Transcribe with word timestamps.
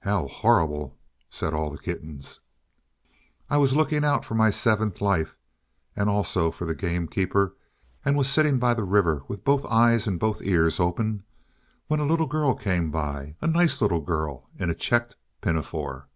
"How 0.00 0.26
horrible!" 0.26 0.98
said 1.30 1.54
all 1.54 1.70
the 1.70 1.78
kittens. 1.78 2.40
"I 3.48 3.56
was 3.56 3.74
looking 3.74 4.04
out 4.04 4.22
for 4.22 4.34
my 4.34 4.50
seventh 4.50 5.00
life, 5.00 5.34
and 5.96 6.10
also 6.10 6.50
for 6.50 6.66
the 6.66 6.74
gamekeeper, 6.74 7.54
and 8.04 8.14
was 8.14 8.28
sitting 8.28 8.58
by 8.58 8.74
the 8.74 8.84
river 8.84 9.22
with 9.28 9.44
both 9.44 9.64
eyes 9.64 10.06
and 10.06 10.20
both 10.20 10.42
ears 10.42 10.78
open, 10.78 11.22
when 11.86 12.00
a 12.00 12.04
little 12.06 12.26
girl 12.26 12.54
came 12.54 12.90
by 12.90 13.36
a 13.40 13.46
nice 13.46 13.80
little 13.80 14.02
girl 14.02 14.46
in 14.58 14.68
a 14.68 14.74
checked 14.74 15.16
pinafore. 15.40 16.06